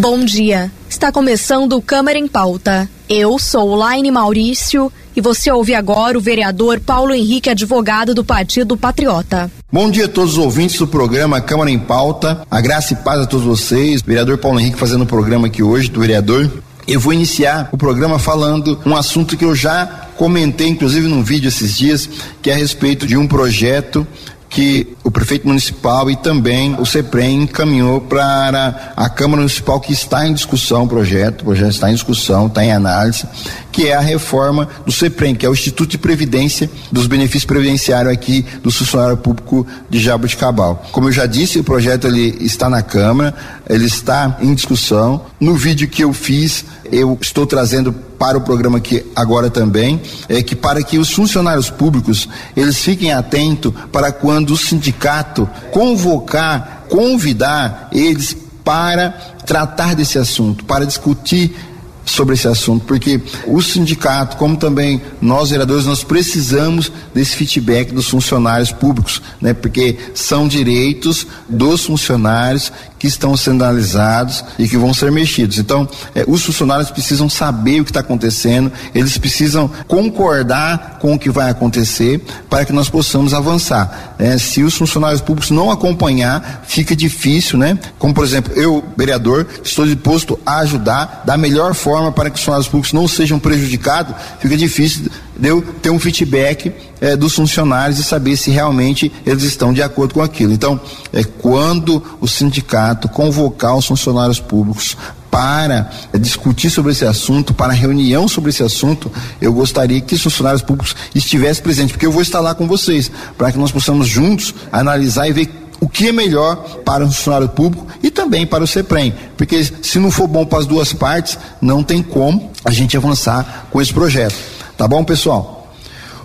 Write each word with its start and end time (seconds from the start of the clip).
Bom 0.00 0.24
dia. 0.24 0.72
Está 0.88 1.12
começando 1.12 1.74
o 1.74 1.82
Câmara 1.82 2.18
em 2.18 2.26
Pauta. 2.26 2.88
Eu 3.06 3.38
sou 3.38 3.74
Laine 3.74 4.10
Maurício 4.10 4.90
e 5.14 5.20
você 5.20 5.52
ouve 5.52 5.74
agora 5.74 6.16
o 6.16 6.22
vereador 6.22 6.80
Paulo 6.80 7.12
Henrique, 7.12 7.50
advogado 7.50 8.14
do 8.14 8.24
Partido 8.24 8.78
Patriota. 8.78 9.52
Bom 9.70 9.90
dia 9.90 10.06
a 10.06 10.08
todos 10.08 10.38
os 10.38 10.38
ouvintes 10.38 10.78
do 10.78 10.86
programa 10.86 11.38
Câmara 11.42 11.70
em 11.70 11.78
Pauta. 11.78 12.46
A 12.50 12.62
graça 12.62 12.94
e 12.94 12.96
paz 12.96 13.20
a 13.20 13.26
todos 13.26 13.44
vocês. 13.44 14.00
Vereador 14.00 14.38
Paulo 14.38 14.58
Henrique 14.58 14.78
fazendo 14.78 15.02
o 15.02 15.06
programa 15.06 15.48
aqui 15.48 15.62
hoje 15.62 15.90
do 15.90 16.00
vereador. 16.00 16.50
Eu 16.88 16.98
vou 16.98 17.12
iniciar 17.12 17.68
o 17.70 17.76
programa 17.76 18.18
falando 18.18 18.80
um 18.86 18.96
assunto 18.96 19.36
que 19.36 19.44
eu 19.44 19.54
já 19.54 20.08
comentei, 20.16 20.68
inclusive 20.68 21.08
num 21.08 21.22
vídeo 21.22 21.48
esses 21.48 21.76
dias, 21.76 22.08
que 22.40 22.48
é 22.48 22.54
a 22.54 22.56
respeito 22.56 23.06
de 23.06 23.18
um 23.18 23.28
projeto 23.28 24.06
que 24.50 24.96
o 25.04 25.12
prefeito 25.12 25.46
municipal 25.46 26.10
e 26.10 26.16
também 26.16 26.74
o 26.74 26.84
CEPREM 26.84 27.44
encaminhou 27.44 28.00
para 28.00 28.92
a 28.96 29.08
Câmara 29.08 29.42
Municipal 29.42 29.80
que 29.80 29.92
está 29.92 30.26
em 30.26 30.34
discussão 30.34 30.82
o 30.82 30.88
projeto, 30.88 31.42
o 31.42 31.44
projeto 31.44 31.70
está 31.70 31.88
em 31.88 31.94
discussão, 31.94 32.48
está 32.48 32.64
em 32.64 32.72
análise, 32.72 33.26
que 33.72 33.88
é 33.88 33.94
a 33.94 34.00
reforma 34.00 34.68
do 34.84 34.92
CEPREM, 34.92 35.34
que 35.34 35.46
é 35.46 35.48
o 35.48 35.52
Instituto 35.52 35.90
de 35.90 35.98
Previdência 35.98 36.70
dos 36.90 37.06
benefícios 37.06 37.44
previdenciários 37.44 38.12
aqui 38.12 38.44
do 38.62 38.70
funcionário 38.70 39.16
público 39.16 39.66
de 39.88 39.98
Jaboticabal. 39.98 40.86
Como 40.92 41.08
eu 41.08 41.12
já 41.12 41.26
disse, 41.26 41.58
o 41.58 41.64
projeto 41.64 42.06
ele 42.06 42.36
está 42.40 42.68
na 42.68 42.82
Câmara, 42.82 43.34
ele 43.68 43.84
está 43.84 44.38
em 44.40 44.54
discussão. 44.54 45.22
No 45.38 45.54
vídeo 45.54 45.88
que 45.88 46.02
eu 46.02 46.12
fiz, 46.12 46.64
eu 46.90 47.16
estou 47.20 47.46
trazendo 47.46 47.92
para 47.92 48.36
o 48.36 48.42
programa 48.42 48.78
aqui 48.78 49.04
agora 49.16 49.48
também, 49.48 50.00
é 50.28 50.42
que 50.42 50.54
para 50.54 50.82
que 50.82 50.98
os 50.98 51.10
funcionários 51.10 51.70
públicos 51.70 52.28
eles 52.54 52.78
fiquem 52.78 53.12
atentos 53.12 53.72
para 53.90 54.12
quando 54.12 54.50
o 54.50 54.56
sindicato 54.58 55.48
convocar, 55.70 56.84
convidar 56.90 57.88
eles 57.92 58.36
para 58.62 59.10
tratar 59.46 59.94
desse 59.94 60.18
assunto, 60.18 60.64
para 60.64 60.84
discutir 60.84 61.56
sobre 62.04 62.34
esse 62.34 62.48
assunto, 62.48 62.84
porque 62.86 63.20
o 63.46 63.60
sindicato, 63.60 64.36
como 64.36 64.56
também 64.56 65.00
nós 65.20 65.50
vereadores, 65.50 65.86
nós 65.86 66.02
precisamos 66.02 66.90
desse 67.14 67.36
feedback 67.36 67.92
dos 67.92 68.08
funcionários 68.08 68.72
públicos, 68.72 69.22
né? 69.40 69.54
Porque 69.54 69.96
são 70.14 70.48
direitos 70.48 71.26
dos 71.48 71.86
funcionários 71.86 72.72
que 72.98 73.06
estão 73.06 73.34
sendo 73.34 73.64
analisados 73.64 74.44
e 74.58 74.68
que 74.68 74.76
vão 74.76 74.92
ser 74.92 75.10
mexidos. 75.10 75.58
Então, 75.58 75.88
eh, 76.14 76.24
os 76.28 76.44
funcionários 76.44 76.90
precisam 76.90 77.30
saber 77.30 77.80
o 77.80 77.84
que 77.84 77.90
está 77.90 78.00
acontecendo, 78.00 78.70
eles 78.94 79.16
precisam 79.16 79.70
concordar 79.88 80.98
com 81.00 81.14
o 81.14 81.18
que 81.18 81.30
vai 81.30 81.48
acontecer 81.48 82.22
para 82.50 82.64
que 82.66 82.74
nós 82.74 82.90
possamos 82.90 83.32
avançar. 83.32 84.14
Né? 84.18 84.36
Se 84.36 84.62
os 84.62 84.74
funcionários 84.74 85.22
públicos 85.22 85.50
não 85.50 85.70
acompanhar, 85.70 86.64
fica 86.66 86.94
difícil, 86.94 87.58
né? 87.58 87.78
Como 87.98 88.12
por 88.12 88.24
exemplo, 88.24 88.52
eu, 88.54 88.84
vereador, 88.96 89.46
estou 89.64 89.86
disposto 89.86 90.38
a 90.44 90.58
ajudar 90.58 91.22
da 91.24 91.38
melhor 91.38 91.72
forma 91.74 91.89
para 92.14 92.30
que 92.30 92.36
os 92.36 92.40
funcionários 92.40 92.68
públicos 92.68 92.92
não 92.92 93.06
sejam 93.06 93.38
prejudicados, 93.38 94.14
fica 94.38 94.56
difícil 94.56 95.10
de 95.36 95.48
eu 95.48 95.62
ter 95.62 95.90
um 95.90 95.98
feedback 95.98 96.72
eh, 97.00 97.16
dos 97.16 97.34
funcionários 97.34 97.98
e 97.98 98.04
saber 98.04 98.36
se 98.36 98.50
realmente 98.50 99.10
eles 99.24 99.42
estão 99.42 99.72
de 99.72 99.82
acordo 99.82 100.14
com 100.14 100.22
aquilo. 100.22 100.52
Então, 100.52 100.78
é 101.12 101.24
quando 101.24 102.02
o 102.20 102.28
sindicato 102.28 103.08
convocar 103.08 103.74
os 103.76 103.86
funcionários 103.86 104.38
públicos 104.38 104.96
para 105.30 105.90
eh, 106.12 106.18
discutir 106.18 106.68
sobre 106.70 106.92
esse 106.92 107.04
assunto, 107.04 107.54
para 107.54 107.72
reunião 107.72 108.28
sobre 108.28 108.50
esse 108.50 108.62
assunto, 108.62 109.10
eu 109.40 109.52
gostaria 109.52 110.00
que 110.00 110.14
os 110.14 110.22
funcionários 110.22 110.62
públicos 110.62 110.94
estivessem 111.14 111.62
presentes, 111.62 111.92
porque 111.92 112.06
eu 112.06 112.12
vou 112.12 112.22
estar 112.22 112.40
lá 112.40 112.54
com 112.54 112.66
vocês, 112.66 113.10
para 113.38 113.50
que 113.52 113.58
nós 113.58 113.70
possamos 113.70 114.08
juntos 114.08 114.54
analisar 114.72 115.28
e 115.28 115.32
ver 115.32 115.59
o 115.80 115.88
que 115.88 116.08
é 116.08 116.12
melhor 116.12 116.56
para 116.84 117.04
o 117.04 117.06
funcionário 117.06 117.48
público 117.48 117.86
e 118.02 118.10
também 118.10 118.46
para 118.46 118.62
o 118.62 118.66
CEPREM, 118.66 119.14
porque 119.36 119.64
se 119.64 119.98
não 119.98 120.10
for 120.10 120.28
bom 120.28 120.44
para 120.44 120.58
as 120.58 120.66
duas 120.66 120.92
partes, 120.92 121.38
não 121.60 121.82
tem 121.82 122.02
como 122.02 122.50
a 122.64 122.70
gente 122.70 122.96
avançar 122.96 123.66
com 123.70 123.80
esse 123.80 123.92
projeto. 123.92 124.34
Tá 124.76 124.86
bom, 124.86 125.02
pessoal? 125.02 125.60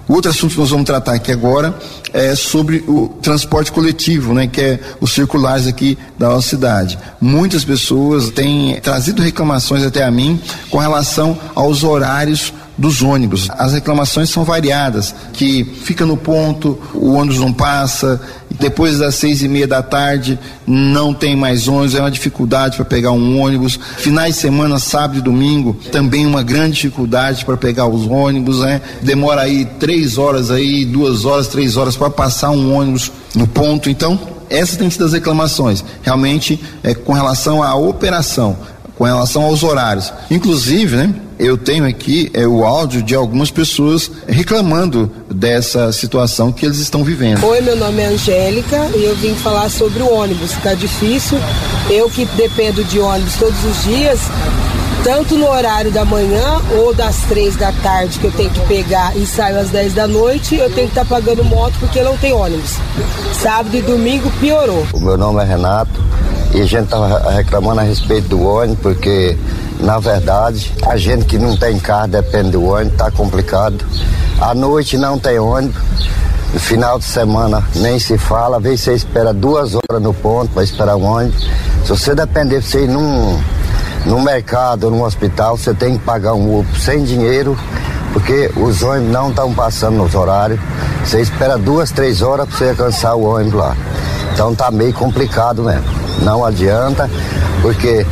Outro 0.08 0.30
assunto 0.30 0.54
que 0.54 0.60
nós 0.60 0.70
vamos 0.70 0.86
tratar 0.86 1.14
aqui 1.14 1.32
agora 1.32 1.78
é 2.14 2.36
sobre 2.36 2.84
o 2.88 3.08
transporte 3.22 3.72
coletivo, 3.72 4.34
né, 4.34 4.46
que 4.46 4.62
é 4.62 4.80
os 5.02 5.12
circulares 5.12 5.66
aqui 5.66 5.98
da 6.18 6.30
nossa 6.30 6.48
cidade. 6.48 6.98
Muitas 7.20 7.66
pessoas 7.66 8.30
têm 8.30 8.80
trazido 8.82 9.24
reclamações 9.24 9.84
até 9.84 10.04
a 10.04 10.12
mim 10.12 10.40
com 10.70 10.78
relação 10.78 11.38
aos 11.56 11.84
horários 11.84 12.54
dos 12.78 13.02
ônibus. 13.02 13.50
As 13.58 13.74
reclamações 13.74 14.30
são 14.30 14.44
variadas, 14.44 15.16
que 15.34 15.64
fica 15.64 16.06
no 16.06 16.18
ponto, 16.18 16.78
o 16.94 17.14
ônibus 17.14 17.40
não 17.40 17.54
passa, 17.54 18.20
depois 18.60 19.00
das 19.00 19.16
seis 19.16 19.42
e 19.42 19.48
meia 19.48 19.68
da 19.68 19.82
tarde 19.82 20.40
não 20.66 21.14
tem 21.14 21.36
mais 21.36 21.68
ônibus, 21.68 21.96
é 21.96 22.00
uma 22.00 22.12
dificuldade 22.12 22.76
para 22.76 22.86
pegar 22.86 23.12
um 23.12 23.40
ônibus. 23.40 23.80
Finais 23.98 24.36
de 24.36 24.42
semana, 24.42 24.80
sábado 24.80 25.20
e 25.20 25.22
domingo, 25.22 25.76
também 25.92 26.26
uma 26.26 26.44
grande 26.44 26.76
dificuldade 26.76 27.46
para 27.46 27.58
pegar 27.58 27.88
os 27.88 28.06
ônibus, 28.08 28.60
né? 28.60 28.82
Demora 29.02 29.42
aí 29.42 29.66
três 29.80 30.18
horas 30.18 30.52
aí, 30.52 30.86
duas 30.86 31.26
horas, 31.26 31.48
três 31.48 31.78
horas 31.78 31.96
para 31.96 32.10
passar 32.10 32.52
um 32.52 32.76
ônibus 32.76 33.12
no 33.34 33.48
ponto. 33.48 33.90
Então, 33.90 34.20
essas 34.50 34.78
têm 34.78 34.90
sido 34.90 35.06
as 35.06 35.14
reclamações, 35.14 35.84
realmente 36.04 36.60
é 36.84 36.94
com 36.94 37.14
relação 37.14 37.64
à 37.64 37.76
operação, 37.76 38.56
com 38.98 39.04
relação 39.04 39.44
aos 39.44 39.64
horários. 39.64 40.12
Inclusive, 40.30 40.96
né? 40.96 41.14
eu 41.38 41.58
tenho 41.58 41.86
aqui 41.86 42.30
é, 42.34 42.48
o 42.48 42.66
áudio 42.66 43.04
de 43.04 43.14
algumas 43.14 43.52
pessoas 43.52 44.10
reclamando 44.28 45.12
dessa 45.30 45.92
situação 45.92 46.52
que 46.52 46.66
eles 46.66 46.80
estão 46.80 47.04
vivendo. 47.04 47.44
Oi, 47.46 47.62
meu 47.62 47.76
nome 47.76 48.02
é 48.02 48.08
Angélica 48.08 48.90
e 48.96 49.04
eu 49.04 49.16
vim 49.16 49.36
falar 49.36 49.70
sobre 49.70 50.02
o 50.02 50.14
ônibus. 50.14 50.52
Está 50.52 50.74
difícil. 50.74 51.38
Eu 51.90 52.10
que 52.10 52.26
dependo 52.26 52.84
de 52.84 53.00
ônibus 53.00 53.36
todos 53.36 53.64
os 53.66 53.84
dias, 53.84 54.20
tanto 55.04 55.38
no 55.38 55.48
horário 55.48 55.92
da 55.92 56.06
manhã 56.06 56.62
ou 56.78 56.94
das 56.94 57.18
três 57.28 57.56
da 57.56 57.72
tarde 57.72 58.18
que 58.18 58.26
eu 58.26 58.32
tenho 58.32 58.50
que 58.50 58.62
pegar 58.62 59.16
e 59.16 59.26
saio 59.26 59.60
às 59.60 59.70
10 59.70 59.94
da 59.94 60.08
noite, 60.08 60.56
eu 60.56 60.70
tenho 60.72 60.88
que 60.88 60.98
estar 60.98 61.06
tá 61.06 61.16
pagando 61.16 61.44
moto 61.44 61.74
porque 61.80 62.02
não 62.02 62.18
tem 62.18 62.34
ônibus. 62.34 62.78
Sábado 63.34 63.76
e 63.76 63.82
domingo 63.82 64.32
piorou. 64.40 64.88
O 64.94 65.00
meu 65.00 65.18
nome 65.18 65.44
é 65.44 65.46
Renato 65.46 66.02
e 66.56 66.62
a 66.62 66.66
gente 66.66 66.86
estava 66.86 67.30
reclamando 67.32 67.82
a 67.82 67.84
respeito 67.84 68.30
do 68.30 68.44
ônibus 68.44 68.80
porque 68.82 69.38
na 69.80 70.00
verdade, 70.00 70.74
a 70.88 70.96
gente 70.96 71.26
que 71.26 71.38
não 71.38 71.56
tem 71.56 71.78
carro 71.78 72.08
depende 72.08 72.52
do 72.52 72.64
ônibus, 72.64 72.98
tá 72.98 73.12
complicado. 73.12 73.86
À 74.40 74.54
noite 74.54 74.98
não 74.98 75.20
tem 75.20 75.38
ônibus. 75.38 75.82
No 76.54 76.60
final 76.60 76.98
de 76.98 77.04
semana 77.04 77.62
nem 77.76 78.00
se 78.00 78.18
fala, 78.18 78.58
às 78.58 78.64
vezes 78.64 78.82
você 78.82 78.94
espera 78.94 79.34
duas 79.34 79.76
horas 79.76 80.02
no 80.02 80.14
ponto 80.14 80.52
para 80.54 80.64
esperar 80.64 80.96
um 80.96 81.04
ônibus. 81.04 81.48
Se 81.84 81.90
você 81.90 82.16
depender 82.16 82.62
de 82.62 82.66
você 82.66 82.86
ir 82.86 82.88
num, 82.88 83.38
num 84.06 84.22
mercado 84.22 84.90
num 84.90 85.04
hospital, 85.04 85.58
você 85.58 85.74
tem 85.74 85.98
que 85.98 86.04
pagar 86.06 86.34
um 86.34 86.60
Uber 86.60 86.80
sem 86.80 87.04
dinheiro, 87.04 87.58
porque 88.14 88.50
os 88.56 88.82
ônibus 88.82 89.12
não 89.12 89.30
estão 89.30 89.54
passando 89.54 89.98
nos 89.98 90.16
horários. 90.16 90.60
Você 91.04 91.20
espera 91.20 91.58
duas, 91.58 91.92
três 91.92 92.22
horas 92.22 92.48
para 92.48 92.58
você 92.58 92.70
alcançar 92.70 93.16
o 93.16 93.24
ônibus 93.24 93.60
lá. 93.60 93.76
Então 94.34 94.56
tá 94.56 94.72
meio 94.72 94.94
complicado 94.94 95.62
mesmo. 95.64 96.05
Não 96.22 96.44
adianta, 96.44 97.10
porque 97.62 98.06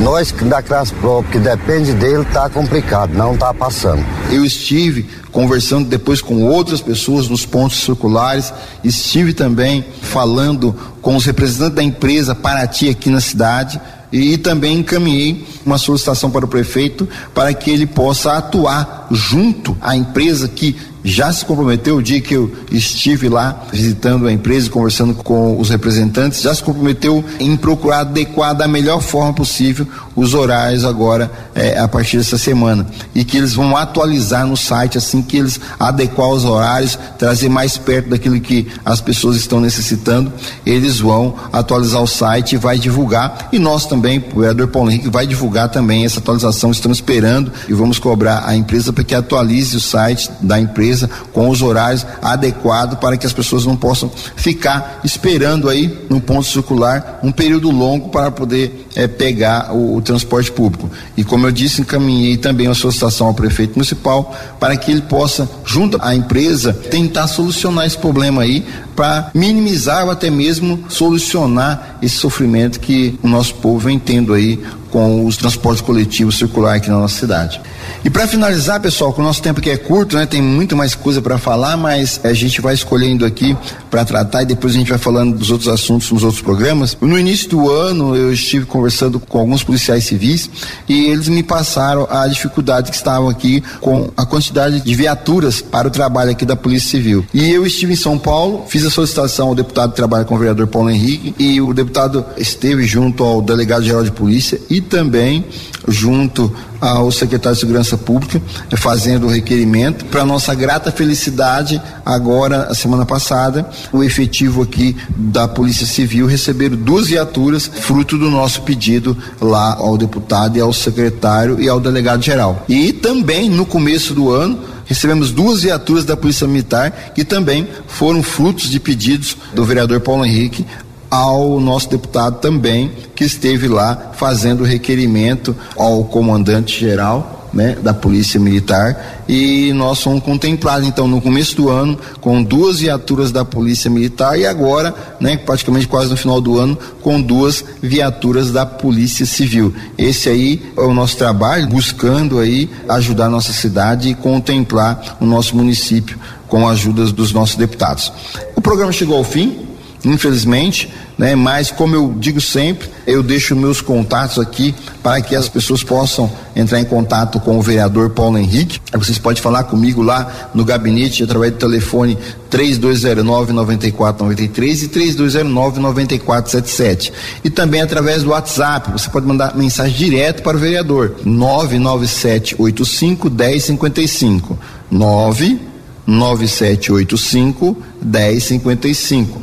nós 0.00 0.32
da 0.32 0.62
classe 0.62 0.94
própria, 0.94 1.32
que 1.32 1.38
depende 1.38 1.92
dele, 1.92 2.24
tá 2.32 2.48
complicado, 2.48 3.12
não 3.12 3.36
tá 3.36 3.52
passando. 3.52 4.04
Eu 4.30 4.44
estive 4.44 5.06
conversando 5.30 5.88
depois 5.88 6.20
com 6.22 6.42
outras 6.44 6.80
pessoas 6.80 7.28
nos 7.28 7.44
pontos 7.44 7.82
circulares, 7.84 8.52
estive 8.82 9.32
também 9.32 9.84
falando 10.02 10.74
com 11.02 11.16
os 11.16 11.24
representantes 11.24 11.76
da 11.76 11.82
empresa 11.82 12.34
Paraty 12.34 12.88
aqui 12.88 13.10
na 13.10 13.20
cidade 13.20 13.80
e 14.12 14.36
também 14.38 14.78
encaminhei 14.78 15.46
uma 15.64 15.78
solicitação 15.78 16.30
para 16.30 16.44
o 16.44 16.48
prefeito 16.48 17.08
para 17.34 17.52
que 17.54 17.70
ele 17.70 17.86
possa 17.86 18.32
atuar 18.32 18.99
junto 19.10 19.76
à 19.80 19.96
empresa 19.96 20.48
que 20.48 20.76
já 21.02 21.32
se 21.32 21.44
comprometeu 21.44 21.96
o 21.96 22.02
dia 22.02 22.20
que 22.20 22.34
eu 22.34 22.52
estive 22.70 23.28
lá 23.28 23.64
visitando 23.72 24.26
a 24.26 24.32
empresa 24.32 24.66
e 24.66 24.70
conversando 24.70 25.14
com 25.14 25.58
os 25.58 25.70
representantes, 25.70 26.42
já 26.42 26.54
se 26.54 26.62
comprometeu 26.62 27.24
em 27.38 27.56
procurar 27.56 28.00
adequar 28.00 28.54
da 28.54 28.68
melhor 28.68 29.00
forma 29.00 29.32
possível 29.32 29.86
os 30.14 30.34
horários 30.34 30.84
agora 30.84 31.30
é, 31.54 31.78
a 31.78 31.88
partir 31.88 32.18
dessa 32.18 32.36
semana 32.36 32.86
e 33.14 33.24
que 33.24 33.36
eles 33.38 33.54
vão 33.54 33.76
atualizar 33.76 34.46
no 34.46 34.56
site 34.56 34.98
assim 34.98 35.22
que 35.22 35.38
eles 35.38 35.60
adequar 35.78 36.28
os 36.28 36.44
horários, 36.44 36.98
trazer 37.18 37.48
mais 37.48 37.78
perto 37.78 38.10
daquilo 38.10 38.38
que 38.40 38.66
as 38.84 39.00
pessoas 39.00 39.36
estão 39.36 39.60
necessitando, 39.60 40.32
eles 40.66 41.00
vão 41.00 41.34
atualizar 41.52 42.02
o 42.02 42.06
site 42.06 42.54
e 42.54 42.58
vai 42.58 42.78
divulgar. 42.78 43.48
E 43.52 43.58
nós 43.58 43.86
também, 43.86 44.22
o 44.34 44.40
vereador 44.40 44.68
Paulo 44.68 44.90
Henrique 44.90 45.08
vai 45.08 45.26
divulgar 45.26 45.68
também 45.68 46.04
essa 46.04 46.18
atualização. 46.18 46.70
Estamos 46.70 46.98
esperando 46.98 47.52
e 47.68 47.72
vamos 47.72 47.98
cobrar 47.98 48.44
a 48.46 48.54
empresa 48.54 48.92
para 49.00 49.04
que 49.04 49.14
atualize 49.14 49.76
o 49.76 49.80
site 49.80 50.30
da 50.42 50.60
empresa 50.60 51.08
com 51.32 51.48
os 51.48 51.62
horários 51.62 52.06
adequados 52.20 52.98
para 52.98 53.16
que 53.16 53.26
as 53.26 53.32
pessoas 53.32 53.64
não 53.64 53.74
possam 53.74 54.10
ficar 54.36 55.00
esperando 55.02 55.68
aí 55.70 55.98
no 56.10 56.20
ponto 56.20 56.46
circular 56.46 57.18
um 57.22 57.32
período 57.32 57.70
longo 57.70 58.10
para 58.10 58.30
poder 58.30 58.86
é, 58.94 59.06
pegar 59.06 59.72
o, 59.72 59.96
o, 59.96 60.02
transporte 60.02 60.52
público. 60.52 60.90
E 61.16 61.24
como 61.24 61.46
eu 61.46 61.52
disse, 61.52 61.80
encaminhei 61.80 62.36
também 62.36 62.68
uma 62.68 62.74
solicitação 62.74 63.28
ao 63.28 63.34
prefeito 63.34 63.74
municipal 63.74 64.34
para 64.58 64.76
que 64.76 64.90
ele 64.90 65.02
possa, 65.02 65.48
junto 65.64 65.98
à 66.02 66.14
empresa, 66.14 66.72
tentar 66.72 67.26
solucionar 67.26 67.86
esse 67.86 67.96
problema 67.96 68.42
aí 68.42 68.66
para 69.00 69.30
minimizar 69.32 70.04
ou 70.04 70.10
até 70.10 70.28
mesmo 70.28 70.84
solucionar 70.90 71.96
esse 72.02 72.16
sofrimento 72.16 72.78
que 72.78 73.18
o 73.22 73.28
nosso 73.28 73.54
povo 73.54 73.78
vem 73.78 73.98
tendo 73.98 74.34
aí 74.34 74.62
com 74.90 75.24
os 75.24 75.36
transportes 75.36 75.80
coletivos 75.80 76.36
circular 76.36 76.74
aqui 76.74 76.90
na 76.90 76.98
nossa 76.98 77.18
cidade. 77.18 77.60
E 78.04 78.10
para 78.10 78.26
finalizar, 78.26 78.80
pessoal, 78.80 79.12
com 79.12 79.20
o 79.20 79.24
nosso 79.24 79.42
tempo 79.42 79.60
que 79.60 79.70
é 79.70 79.76
curto, 79.76 80.16
né, 80.16 80.26
tem 80.26 80.40
muito 80.40 80.76
mais 80.76 80.94
coisa 80.94 81.20
para 81.20 81.38
falar, 81.38 81.76
mas 81.76 82.20
a 82.24 82.32
gente 82.32 82.60
vai 82.60 82.74
escolhendo 82.74 83.24
aqui 83.26 83.56
para 83.90 84.04
tratar 84.04 84.42
e 84.42 84.46
depois 84.46 84.74
a 84.74 84.78
gente 84.78 84.88
vai 84.88 84.98
falando 84.98 85.36
dos 85.36 85.50
outros 85.50 85.68
assuntos 85.68 86.10
nos 86.10 86.22
outros 86.22 86.42
programas. 86.42 86.96
No 87.00 87.18
início 87.18 87.48
do 87.50 87.70
ano, 87.70 88.16
eu 88.16 88.32
estive 88.32 88.64
conversando 88.64 89.20
com 89.20 89.38
alguns 89.38 89.62
policiais 89.62 90.04
civis 90.04 90.48
e 90.88 91.06
eles 91.06 91.28
me 91.28 91.42
passaram 91.42 92.06
a 92.10 92.26
dificuldade 92.26 92.90
que 92.90 92.96
estavam 92.96 93.28
aqui 93.28 93.62
com 93.80 94.10
a 94.16 94.24
quantidade 94.24 94.80
de 94.80 94.94
viaturas 94.94 95.60
para 95.60 95.88
o 95.88 95.90
trabalho 95.90 96.30
aqui 96.30 96.44
da 96.44 96.56
Polícia 96.56 96.90
Civil. 96.90 97.24
E 97.34 97.50
eu 97.50 97.66
estive 97.66 97.92
em 97.92 97.96
São 97.96 98.18
Paulo, 98.18 98.64
fiz 98.68 98.84
a 98.84 98.89
solicitação 98.90 99.48
ao 99.48 99.54
deputado 99.54 99.90
que 99.90 99.96
trabalha 99.96 100.24
com 100.24 100.34
o 100.34 100.38
vereador 100.38 100.66
Paulo 100.66 100.90
Henrique 100.90 101.34
e 101.38 101.60
o 101.60 101.72
deputado 101.72 102.24
esteve 102.36 102.84
junto 102.84 103.24
ao 103.24 103.40
delegado 103.40 103.84
geral 103.84 104.02
de 104.02 104.10
polícia 104.10 104.60
e 104.68 104.80
também 104.80 105.44
junto 105.88 106.52
ao 106.80 107.10
secretário 107.12 107.54
de 107.54 107.60
Segurança 107.60 107.96
Pública, 107.98 108.40
eh, 108.70 108.76
fazendo 108.76 109.26
o 109.26 109.30
requerimento. 109.30 110.04
Para 110.06 110.24
nossa 110.24 110.54
grata 110.54 110.90
felicidade, 110.90 111.80
agora, 112.04 112.64
a 112.64 112.74
semana 112.74 113.04
passada, 113.04 113.68
o 113.92 114.02
efetivo 114.02 114.62
aqui 114.62 114.96
da 115.16 115.46
Polícia 115.46 115.86
Civil 115.86 116.26
receberam 116.26 116.76
duas 116.76 117.08
viaturas, 117.08 117.70
fruto 117.82 118.16
do 118.16 118.30
nosso 118.30 118.62
pedido 118.62 119.16
lá 119.40 119.74
ao 119.74 119.98
deputado 119.98 120.56
e 120.56 120.60
ao 120.60 120.72
secretário 120.72 121.60
e 121.60 121.68
ao 121.68 121.80
delegado 121.80 122.22
geral. 122.22 122.64
E 122.68 122.92
também, 122.92 123.50
no 123.50 123.66
começo 123.66 124.14
do 124.14 124.30
ano, 124.30 124.58
recebemos 124.90 125.30
duas 125.30 125.62
viaturas 125.62 126.04
da 126.04 126.16
Polícia 126.16 126.48
Militar 126.48 127.12
que 127.14 127.24
também 127.24 127.68
foram 127.86 128.24
frutos 128.24 128.68
de 128.68 128.80
pedidos 128.80 129.36
do 129.54 129.64
vereador 129.64 130.00
Paulo 130.00 130.24
Henrique 130.24 130.66
ao 131.08 131.60
nosso 131.60 131.88
deputado 131.88 132.40
também, 132.40 132.90
que 133.14 133.22
esteve 133.24 133.68
lá 133.68 134.10
fazendo 134.14 134.64
requerimento 134.64 135.54
ao 135.76 136.04
comandante 136.04 136.78
geral. 136.78 137.39
Né, 137.52 137.76
da 137.82 137.92
Polícia 137.92 138.38
Militar 138.38 139.24
e 139.28 139.72
nós 139.72 140.00
fomos 140.00 140.22
contemplados 140.22 140.86
então 140.86 141.08
no 141.08 141.20
começo 141.20 141.56
do 141.56 141.68
ano 141.68 141.98
com 142.20 142.40
duas 142.40 142.78
viaturas 142.78 143.32
da 143.32 143.44
Polícia 143.44 143.90
Militar 143.90 144.38
e 144.38 144.46
agora, 144.46 144.94
né, 145.18 145.36
praticamente 145.36 145.88
quase 145.88 146.10
no 146.10 146.16
final 146.16 146.40
do 146.40 146.56
ano, 146.56 146.78
com 147.02 147.20
duas 147.20 147.64
viaturas 147.82 148.52
da 148.52 148.64
Polícia 148.64 149.26
Civil. 149.26 149.74
Esse 149.98 150.28
aí 150.28 150.62
é 150.76 150.80
o 150.80 150.94
nosso 150.94 151.16
trabalho, 151.16 151.66
buscando 151.66 152.38
aí 152.38 152.70
ajudar 152.88 153.26
a 153.26 153.30
nossa 153.30 153.52
cidade 153.52 154.10
e 154.10 154.14
contemplar 154.14 155.16
o 155.20 155.26
nosso 155.26 155.56
município 155.56 156.20
com 156.46 156.68
a 156.68 156.72
ajuda 156.72 157.04
dos 157.06 157.32
nossos 157.32 157.56
deputados. 157.56 158.12
O 158.54 158.60
programa 158.60 158.92
chegou 158.92 159.16
ao 159.16 159.24
fim, 159.24 159.69
infelizmente, 160.04 160.92
né? 161.18 161.34
Mas 161.34 161.70
como 161.70 161.94
eu 161.94 162.14
digo 162.18 162.40
sempre, 162.40 162.88
eu 163.06 163.22
deixo 163.22 163.54
meus 163.54 163.80
contatos 163.80 164.38
aqui 164.38 164.74
para 165.02 165.20
que 165.20 165.36
as 165.36 165.48
pessoas 165.48 165.82
possam 165.82 166.30
entrar 166.56 166.80
em 166.80 166.84
contato 166.84 167.38
com 167.40 167.58
o 167.58 167.62
vereador 167.62 168.10
Paulo 168.10 168.38
Henrique. 168.38 168.80
Vocês 168.92 169.18
podem 169.18 169.42
falar 169.42 169.64
comigo 169.64 170.00
lá 170.02 170.50
no 170.54 170.64
gabinete 170.64 171.22
através 171.22 171.52
do 171.52 171.58
telefone 171.58 172.16
3209 172.48 173.52
9493 173.52 174.82
e 174.82 174.88
3209 174.88 175.80
9477. 175.80 177.12
E 177.44 177.50
também 177.50 177.82
através 177.82 178.22
do 178.22 178.30
WhatsApp, 178.30 178.90
você 178.90 179.10
pode 179.10 179.26
mandar 179.26 179.54
mensagem 179.56 179.96
direto 179.96 180.42
para 180.42 180.56
o 180.56 180.60
vereador 180.60 181.16
99785 181.24 183.30
1055. 183.30 184.58
99785 184.90 187.76
1055 188.02 189.40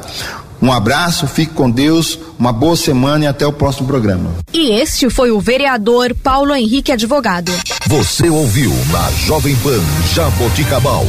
Um 0.61 0.71
abraço, 0.71 1.27
fique 1.27 1.53
com 1.53 1.69
Deus, 1.69 2.17
uma 2.37 2.51
boa 2.51 2.75
semana 2.75 3.25
e 3.25 3.27
até 3.27 3.45
o 3.45 3.53
próximo 3.53 3.87
programa. 3.87 4.31
E 4.53 4.71
este 4.71 5.09
foi 5.09 5.31
o 5.31 5.39
vereador 5.39 6.13
Paulo 6.15 6.55
Henrique 6.55 6.91
Advogado. 6.91 7.51
Você 7.87 8.29
ouviu 8.29 8.73
na 8.91 9.09
Jovem 9.11 9.55
Pan 9.57 9.81
Jaboticabal. 10.13 11.05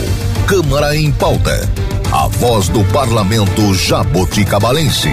Câmara 0.46 0.94
em 0.96 1.10
pauta. 1.12 1.68
A 2.12 2.26
voz 2.28 2.68
do 2.68 2.84
parlamento 2.84 3.74
jaboticabalense. 3.74 5.10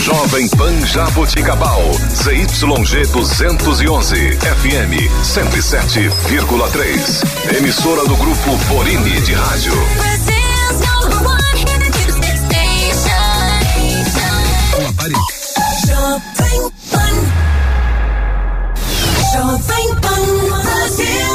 Jovem 0.00 0.48
Pan 0.48 0.86
Jaboticabal. 0.86 1.82
ZYG 2.10 3.06
211. 3.12 4.16
FM 4.38 5.10
107,3. 5.22 7.56
Emissora 7.58 8.06
do 8.06 8.16
grupo 8.16 8.56
Borini 8.68 9.20
de 9.20 9.34
Rádio. 9.34 9.74
Banh 16.48 16.70
Banh 16.92 17.20
Trà 19.32 19.44
Banh 19.68 19.92
Banh 20.02 20.28
Brazil 20.64 21.28